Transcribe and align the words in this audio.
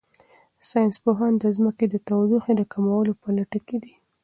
ساینس 0.69 0.95
پوهان 1.03 1.33
د 1.39 1.45
ځمکې 1.57 1.85
د 1.89 1.95
تودوخې 2.07 2.53
د 2.57 2.61
کمولو 2.73 3.13
په 3.21 3.27
لټه 3.37 3.59
کې 3.67 3.77
دي. 3.83 3.93